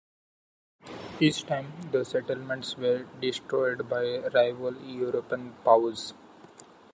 [1.19, 6.15] Each time, the settlements were destroyed by rival European powers.